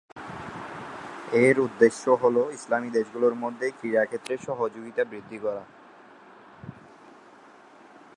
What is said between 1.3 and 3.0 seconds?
এর উদ্দেশ্য হল ইসলামী